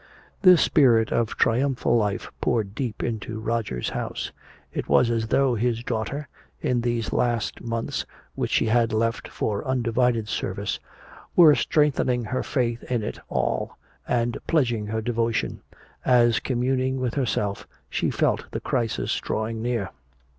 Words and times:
This 0.41 0.63
spirit 0.63 1.11
of 1.11 1.37
triumphal 1.37 1.95
life 1.95 2.31
poured 2.41 2.73
deep 2.73 3.03
into 3.03 3.39
Roger's 3.39 3.89
house. 3.89 4.31
It 4.73 4.89
was 4.89 5.11
as 5.11 5.27
though 5.27 5.53
his 5.53 5.83
daughter, 5.83 6.27
in 6.59 6.81
these 6.81 7.13
last 7.13 7.61
months 7.63 8.07
which 8.33 8.49
she 8.49 8.65
had 8.65 8.93
left 8.93 9.27
for 9.27 9.63
undivided 9.63 10.27
service, 10.27 10.79
were 11.35 11.53
strengthening 11.53 12.23
her 12.23 12.41
faith 12.41 12.81
in 12.91 13.03
it 13.03 13.19
all 13.29 13.77
and 14.07 14.39
pledging 14.47 14.87
her 14.87 15.03
devotion 15.03 15.61
as 16.03 16.39
communing 16.39 16.99
with 16.99 17.13
herself 17.13 17.67
she 17.87 18.09
felt 18.09 18.49
the 18.49 18.59
crisis 18.59 19.15
drawing 19.19 19.61
near. 19.61 19.91